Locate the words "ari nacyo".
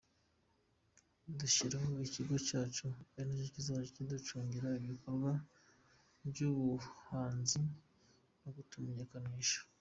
3.17-3.51